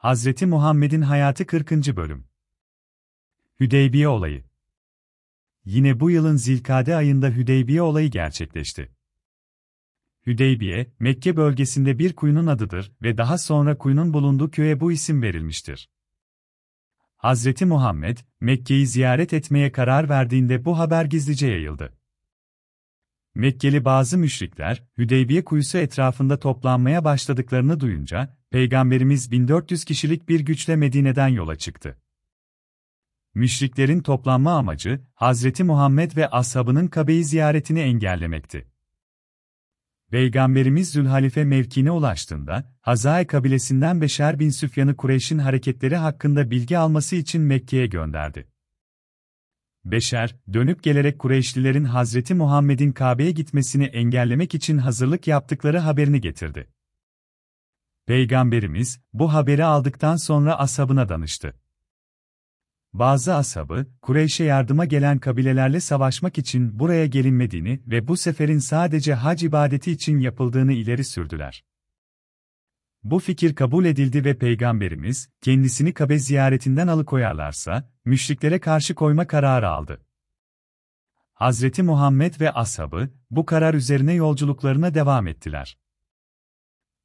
[0.00, 1.70] Hazreti Muhammed'in hayatı 40.
[1.70, 2.24] bölüm.
[3.60, 4.44] Hüdeybiye olayı.
[5.64, 8.92] Yine bu yılın Zilkade ayında Hüdeybiye olayı gerçekleşti.
[10.26, 15.90] Hüdeybiye, Mekke bölgesinde bir kuyunun adıdır ve daha sonra kuyunun bulunduğu köye bu isim verilmiştir.
[17.16, 21.98] Hazreti Muhammed, Mekke'yi ziyaret etmeye karar verdiğinde bu haber gizlice yayıldı.
[23.34, 31.28] Mekkeli bazı müşrikler, Hüdeybiye kuyusu etrafında toplanmaya başladıklarını duyunca, Peygamberimiz 1400 kişilik bir güçle Medine'den
[31.28, 31.98] yola çıktı.
[33.34, 38.66] Müşriklerin toplanma amacı, Hazreti Muhammed ve ashabının Kabe'yi ziyaretini engellemekti.
[40.10, 47.42] Peygamberimiz Zülhalife mevkine ulaştığında, Hazae kabilesinden Beşer bin Süfyan'ı Kureyş'in hareketleri hakkında bilgi alması için
[47.42, 48.48] Mekke'ye gönderdi.
[49.84, 56.68] Beşer, dönüp gelerek Kureyşlilerin Hazreti Muhammed'in Kabe'ye gitmesini engellemek için hazırlık yaptıkları haberini getirdi.
[58.10, 61.54] Peygamberimiz, bu haberi aldıktan sonra ashabına danıştı.
[62.92, 69.42] Bazı ashabı, Kureyş'e yardıma gelen kabilelerle savaşmak için buraya gelinmediğini ve bu seferin sadece hac
[69.42, 71.64] ibadeti için yapıldığını ileri sürdüler.
[73.04, 80.00] Bu fikir kabul edildi ve Peygamberimiz, kendisini Kabe ziyaretinden alıkoyarlarsa, müşriklere karşı koyma kararı aldı.
[81.34, 85.79] Hazreti Muhammed ve ashabı, bu karar üzerine yolculuklarına devam ettiler.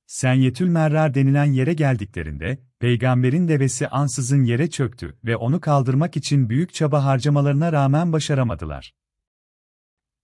[0.05, 6.73] Senyetül Merrar denilen yere geldiklerinde, peygamberin devesi ansızın yere çöktü ve onu kaldırmak için büyük
[6.73, 8.93] çaba harcamalarına rağmen başaramadılar.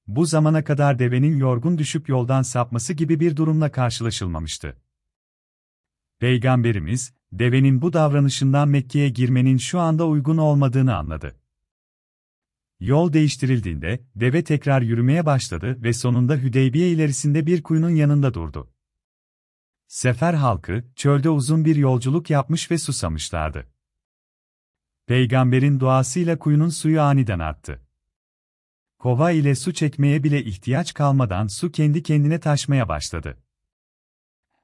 [0.07, 4.77] Bu zamana kadar devenin yorgun düşüp yoldan sapması gibi bir durumla karşılaşılmamıştı.
[6.19, 11.35] Peygamberimiz, devenin bu davranışından Mekke'ye girmenin şu anda uygun olmadığını anladı.
[12.79, 18.70] Yol değiştirildiğinde, deve tekrar yürümeye başladı ve sonunda Hüdeybiye ilerisinde bir kuyunun yanında durdu.
[19.91, 23.67] Sefer halkı, çölde uzun bir yolculuk yapmış ve susamışlardı.
[25.05, 27.81] Peygamberin duasıyla kuyunun suyu aniden arttı.
[28.99, 33.43] Kova ile su çekmeye bile ihtiyaç kalmadan su kendi kendine taşmaya başladı.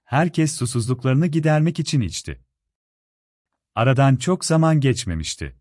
[0.04, 2.46] Herkes susuzluklarını gidermek için içti.
[3.76, 5.60] Aradan çok zaman geçmemişti.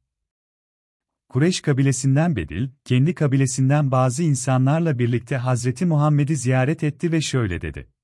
[1.28, 7.96] Kureş kabilesinden Bedil, kendi kabilesinden bazı insanlarla birlikte Hazreti Muhammed'i ziyaret etti ve şöyle dedi.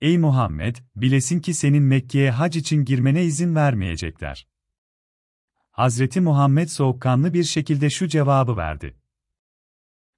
[0.00, 4.48] Ey Muhammed, bilesin ki senin Mekke'ye hac için girmene izin vermeyecekler.
[5.70, 8.96] Hazreti Muhammed soğukkanlı bir şekilde şu cevabı verdi.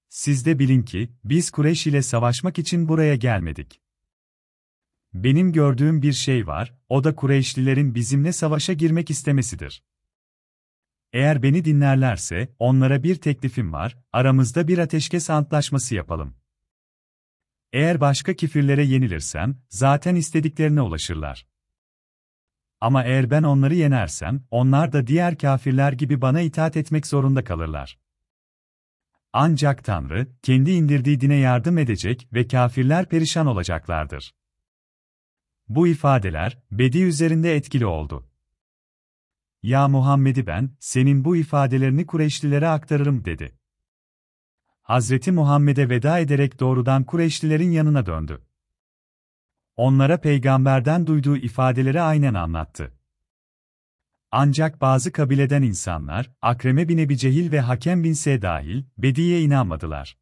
[0.09, 3.81] Siz de bilin ki, biz Kureyş ile savaşmak için buraya gelmedik.
[5.15, 9.83] Benim gördüğüm bir şey var, o da Kureyşlilerin bizimle savaşa girmek istemesidir.
[11.13, 16.42] Eğer beni dinlerlerse, onlara bir teklifim var, aramızda bir ateşkes antlaşması yapalım.
[17.73, 21.47] Eğer başka kifirlere yenilirsem, zaten istediklerine ulaşırlar.
[22.81, 27.99] Ama eğer ben onları yenersem, onlar da diğer kafirler gibi bana itaat etmek zorunda kalırlar.
[29.33, 34.35] Ancak Tanrı, kendi indirdiği dine yardım edecek ve kafirler perişan olacaklardır.
[35.69, 38.29] Bu ifadeler, Bedi üzerinde etkili oldu.
[39.63, 43.59] Ya Muhammed'i ben, senin bu ifadelerini Kureyşlilere aktarırım dedi.
[44.83, 48.43] Hazreti Muhammed'e veda ederek doğrudan Kureyşlilerin yanına döndü.
[49.77, 52.93] Onlara peygamberden duyduğu ifadeleri aynen anlattı.
[54.31, 60.19] Ancak bazı kabileden insanlar, Akreme bin Ebi Cehil ve Hakem bin Se dahil, Bedi'ye inanmadılar.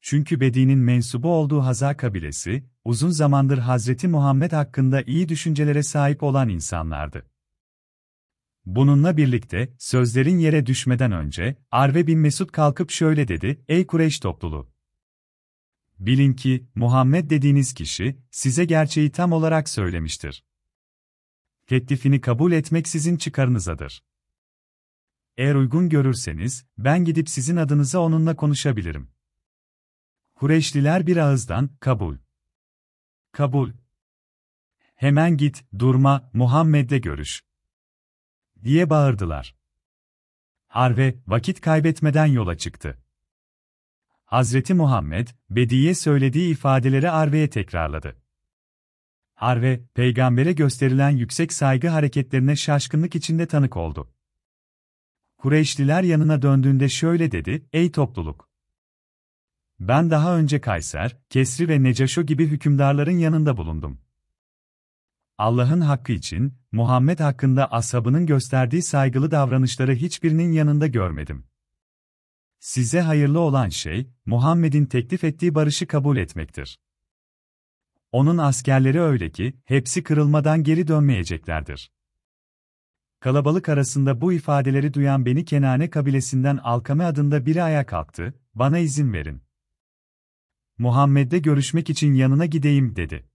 [0.00, 6.48] Çünkü Bedi'nin mensubu olduğu Haza kabilesi, uzun zamandır Hazreti Muhammed hakkında iyi düşüncelere sahip olan
[6.48, 7.26] insanlardı.
[8.66, 14.70] Bununla birlikte, sözlerin yere düşmeden önce, Arve bin Mesud kalkıp şöyle dedi, Ey Kureyş topluluğu!
[15.98, 20.44] Bilin ki, Muhammed dediğiniz kişi, size gerçeği tam olarak söylemiştir.
[21.66, 24.02] Teklifini kabul etmek sizin çıkarınızadır.
[25.36, 29.10] Eğer uygun görürseniz, ben gidip sizin adınıza onunla konuşabilirim.
[30.34, 32.16] Kureyşliler bir ağızdan, kabul.
[33.32, 33.72] Kabul.
[34.94, 37.42] Hemen git, durma, Muhammed'le görüş
[38.64, 39.54] diye bağırdılar.
[40.66, 42.98] Harve, vakit kaybetmeden yola çıktı.
[44.24, 48.16] Hazreti Muhammed, Bedi'ye söylediği ifadeleri Arve'ye tekrarladı.
[49.34, 54.10] Harve, peygambere gösterilen yüksek saygı hareketlerine şaşkınlık içinde tanık oldu.
[55.38, 58.48] Kureyşliler yanına döndüğünde şöyle dedi, ey topluluk!
[59.80, 64.03] Ben daha önce Kayser, Kesri ve Necaşo gibi hükümdarların yanında bulundum.
[65.38, 71.46] Allah'ın hakkı için, Muhammed hakkında ashabının gösterdiği saygılı davranışları hiçbirinin yanında görmedim.
[72.60, 76.78] Size hayırlı olan şey, Muhammed'in teklif ettiği barışı kabul etmektir.
[78.12, 81.92] onun askerleri öyle ki, hepsi kırılmadan geri dönmeyeceklerdir.
[83.20, 89.12] Kalabalık arasında bu ifadeleri duyan Beni Kenane kabilesinden Alkame adında biri ayağa kalktı, bana izin
[89.12, 89.42] verin.
[90.78, 93.33] Muhammed'le görüşmek için yanına gideyim dedi.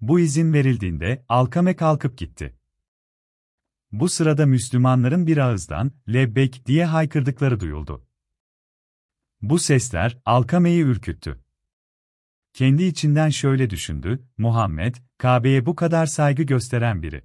[0.00, 2.58] Bu izin verildiğinde Alkame kalkıp gitti.
[3.92, 8.06] Bu sırada Müslümanların bir ağızdan lebbek diye haykırdıkları duyuldu.
[9.42, 11.44] Bu sesler Alkame'yi ürküttü.
[12.52, 17.24] Kendi içinden şöyle düşündü, Muhammed, Kabe'ye bu kadar saygı gösteren biri.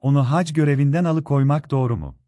[0.00, 2.18] Onu hac görevinden alıkoymak doğru mu?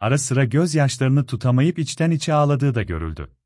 [0.00, 3.37] Ara sıra gözyaşlarını tutamayıp içten içe ağladığı da görüldü.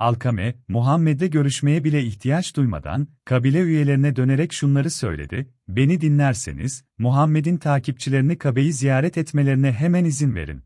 [0.00, 8.38] Alkame, Muhammed'le görüşmeye bile ihtiyaç duymadan, kabile üyelerine dönerek şunları söyledi, beni dinlerseniz, Muhammed'in takipçilerini
[8.38, 10.62] Kabe'yi ziyaret etmelerine hemen izin verin.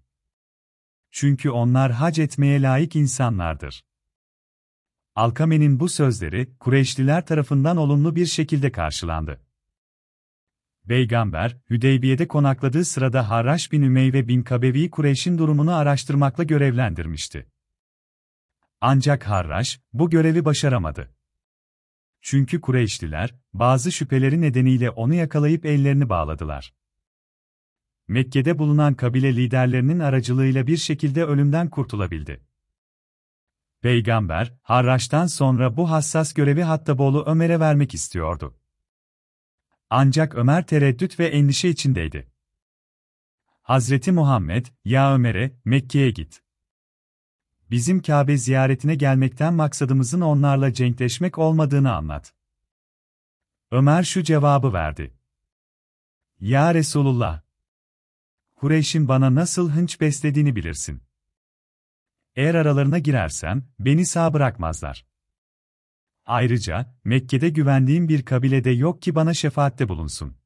[1.10, 3.84] Çünkü onlar hac etmeye layık insanlardır.
[5.14, 9.40] Alkame'nin bu sözleri, Kureyşliler tarafından olumlu bir şekilde karşılandı.
[10.88, 17.53] Peygamber, Hüdeybiye'de konakladığı sırada Harraş bin Ümeyve bin Kabevi Kureyş'in durumunu araştırmakla görevlendirmişti.
[18.80, 21.14] Ancak Harraş, bu görevi başaramadı.
[22.20, 26.74] Çünkü Kureyşliler, bazı şüpheleri nedeniyle onu yakalayıp ellerini bağladılar.
[28.08, 32.46] Mekke'de bulunan kabile liderlerinin aracılığıyla bir şekilde ölümden kurtulabildi.
[33.80, 38.58] Peygamber, Harraş'tan sonra bu hassas görevi Hattaboğlu Ömer'e vermek istiyordu.
[39.90, 42.32] Ancak Ömer tereddüt ve endişe içindeydi.
[43.62, 46.43] Hazreti Muhammed, ya Ömer'e, Mekke'ye git.
[47.70, 52.34] Bizim Kabe ziyaretine gelmekten maksadımızın onlarla cenkleşmek olmadığını anlat.
[53.70, 55.14] Ömer şu cevabı verdi.
[56.40, 57.42] Ya Resulullah!
[58.56, 61.02] Kureyş'in bana nasıl hınç beslediğini bilirsin.
[62.36, 65.06] Eğer aralarına girersem, beni sağ bırakmazlar.
[66.26, 70.36] Ayrıca, Mekke'de güvendiğim bir kabilede yok ki bana şefaatte bulunsun.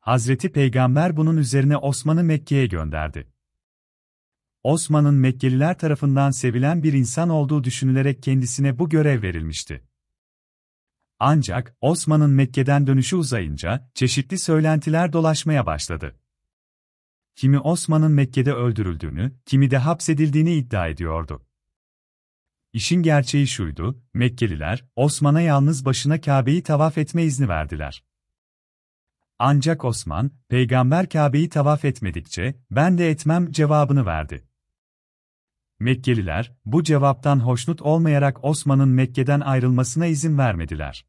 [0.00, 3.32] Hazreti Peygamber bunun üzerine Osman'ı Mekke'ye gönderdi.
[4.62, 9.84] Osman'ın Mekkeliler tarafından sevilen bir insan olduğu düşünülerek kendisine bu görev verilmişti.
[11.18, 16.16] Ancak, Osman'ın Mekke'den dönüşü uzayınca, çeşitli söylentiler dolaşmaya başladı.
[17.36, 21.46] Kimi Osman'ın Mekke'de öldürüldüğünü, kimi de hapsedildiğini iddia ediyordu.
[22.72, 28.04] İşin gerçeği şuydu, Mekkeliler, Osman'a yalnız başına Kabe'yi tavaf etme izni verdiler.
[29.38, 34.49] Ancak Osman, peygamber Kabe'yi tavaf etmedikçe, ben de etmem cevabını verdi.
[35.80, 41.06] Mekkeliler, bu cevaptan hoşnut olmayarak Osman'ın Mekke'den ayrılmasına izin vermediler.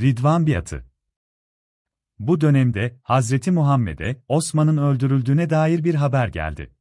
[0.00, 0.86] Ridvan biatı
[2.18, 6.74] Bu dönemde, Hazreti Muhammed'e, Osman'ın öldürüldüğüne dair bir haber geldi.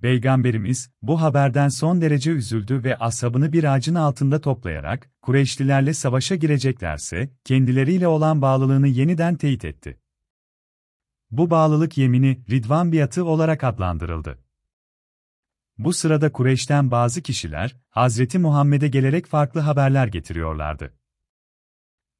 [0.00, 7.30] Peygamberimiz, bu haberden son derece üzüldü ve asabını bir ağacın altında toplayarak, Kureyşlilerle savaşa gireceklerse,
[7.44, 10.00] kendileriyle olan bağlılığını yeniden teyit etti.
[11.30, 14.45] Bu bağlılık yemini, Ridvan biatı olarak adlandırıldı.
[15.78, 20.94] Bu sırada Kureyş'ten bazı kişiler, Hazreti Muhammed'e gelerek farklı haberler getiriyorlardı.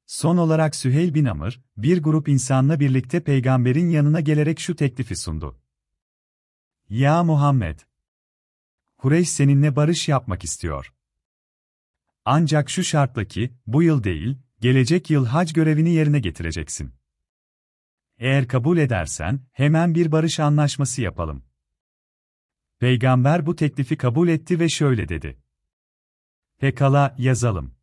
[0.05, 5.59] Son olarak Süheyl bin Amr, bir grup insanla birlikte peygamberin yanına gelerek şu teklifi sundu.
[6.89, 7.79] Ya Muhammed!
[8.97, 10.93] Kureyş seninle barış yapmak istiyor.
[12.25, 16.93] Ancak şu şartla ki, bu yıl değil, gelecek yıl hac görevini yerine getireceksin.
[18.17, 21.46] Eğer kabul edersen, hemen bir barış anlaşması yapalım.
[22.79, 25.37] Peygamber bu teklifi kabul etti ve şöyle dedi.
[26.57, 27.75] Pekala, yazalım.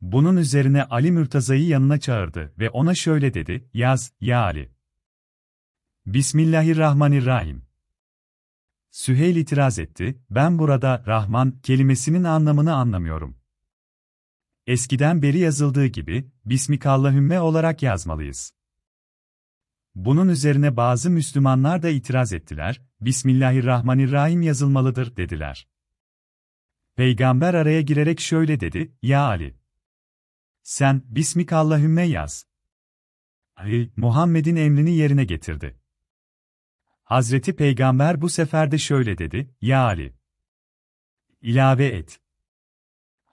[0.00, 4.72] Bunun üzerine Ali Mürtaza'yı yanına çağırdı ve ona şöyle dedi, yaz, ya Ali.
[6.06, 7.66] Bismillahirrahmanirrahim.
[8.90, 13.38] Süheyl itiraz etti, ben burada Rahman kelimesinin anlamını anlamıyorum.
[14.66, 18.54] Eskiden beri yazıldığı gibi, Bismikallahümme olarak yazmalıyız.
[19.94, 25.68] Bunun üzerine bazı Müslümanlar da itiraz ettiler, Bismillahirrahmanirrahim yazılmalıdır dediler.
[26.96, 29.56] Peygamber araya girerek şöyle dedi, Ya Ali!
[30.62, 32.46] Sen, Bismikallahümme yaz.
[33.56, 35.78] Ali, Muhammed'in emrini yerine getirdi.
[37.04, 40.14] Hazreti Peygamber bu sefer de şöyle dedi, Ya Ali!
[41.42, 42.20] İlave et.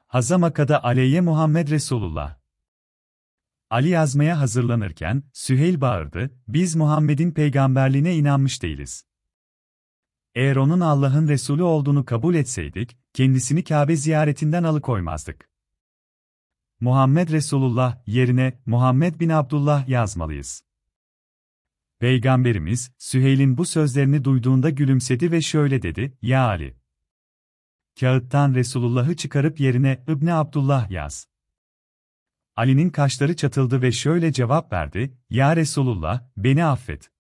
[0.08, 2.40] Hazamaka'da aleyye Muhammed Resulullah.
[3.71, 9.05] Ali yazmaya hazırlanırken, Süheyl bağırdı, biz Muhammed'in peygamberliğine inanmış değiliz.
[10.35, 15.49] Eğer onun Allah'ın Resulü olduğunu kabul etseydik, kendisini Kabe ziyaretinden alıkoymazdık.
[16.79, 20.63] Muhammed Resulullah yerine Muhammed bin Abdullah yazmalıyız.
[21.99, 26.77] Peygamberimiz, Süheyl'in bu sözlerini duyduğunda gülümsedi ve şöyle dedi, Ya Ali!
[27.99, 31.30] kağıttan Resulullah'ı çıkarıp yerine İbni Abdullah yaz.
[32.55, 37.12] Ali'nin kaşları çatıldı ve şöyle cevap verdi, Ya Resulullah, beni affet.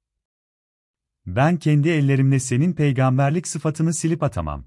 [1.25, 4.65] Ben kendi ellerimle senin peygamberlik sıfatını silip atamam.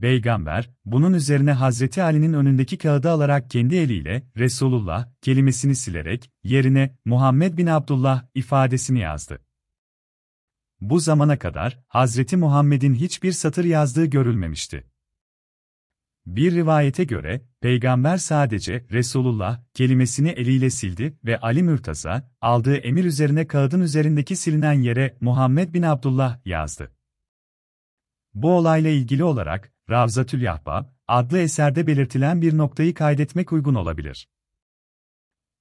[0.00, 7.58] Peygamber, bunun üzerine Hazreti Ali'nin önündeki kağıdı alarak kendi eliyle, Resulullah, kelimesini silerek, yerine, Muhammed
[7.58, 9.44] bin Abdullah, ifadesini yazdı.
[10.80, 14.84] Bu zamana kadar, Hazreti Muhammed'in hiçbir satır yazdığı görülmemişti.
[16.28, 23.46] Bir rivayete göre, peygamber sadece Resulullah kelimesini eliyle sildi ve Ali Mürtaza, aldığı emir üzerine
[23.46, 26.92] kağıdın üzerindeki silinen yere Muhammed bin Abdullah yazdı.
[28.34, 34.28] Bu olayla ilgili olarak, Ravzatül Yahbab adlı eserde belirtilen bir noktayı kaydetmek uygun olabilir.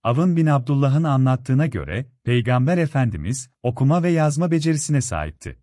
[0.04, 5.60] Avın bin Abdullah'ın anlattığına göre, Peygamber Efendimiz, okuma ve yazma becerisine sahipti.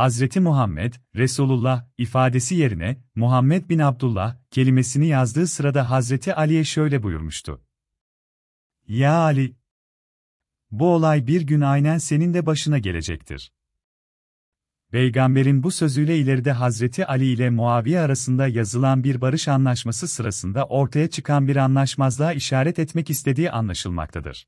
[0.00, 7.60] Hazreti Muhammed, Resulullah ifadesi yerine Muhammed bin Abdullah kelimesini yazdığı sırada Hazreti Ali'ye şöyle buyurmuştu.
[8.86, 9.56] Ya Ali!
[10.70, 13.52] Bu olay bir gün aynen senin de başına gelecektir.
[14.90, 21.10] Peygamberin bu sözüyle ileride Hazreti Ali ile Muaviye arasında yazılan bir barış anlaşması sırasında ortaya
[21.10, 24.46] çıkan bir anlaşmazlığa işaret etmek istediği anlaşılmaktadır.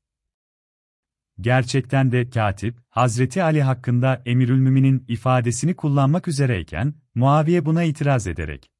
[1.43, 8.71] Gerçekten de katip, Hazreti Ali hakkında Emirülmümin'in ifadesini kullanmak üzereyken, Muaviye buna itiraz ederek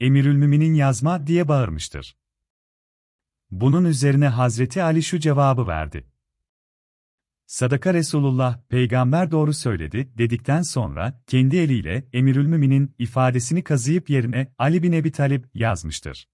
[0.00, 2.16] Emirülmümin'in yazma diye bağırmıştır.
[3.50, 6.06] Bunun üzerine Hazreti Ali şu cevabı verdi.
[7.46, 14.92] Sadaka Resulullah, peygamber doğru söyledi, dedikten sonra, kendi eliyle Emirülmümin'in ifadesini kazıyıp yerine Ali bin
[14.92, 16.28] Ebi Talib yazmıştır.